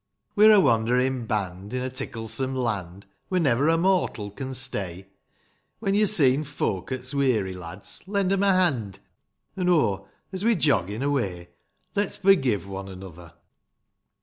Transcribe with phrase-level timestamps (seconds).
[0.35, 5.05] We're a wanderin' band, in a ticklesome land, Where never a mortal can stay;
[5.77, 8.97] When yo seen folk 'at's weary, lads, lend 'em a hand,—
[9.55, 11.49] An', oh,— as we're joggin' away,—
[11.95, 13.33] Let's forgive one another